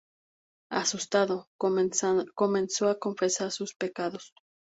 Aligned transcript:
Asustado, 0.71 1.47
comenzó 1.59 2.89
a 2.89 2.97
confesar 2.97 3.51
sus 3.51 3.75
pecados. 3.75 4.33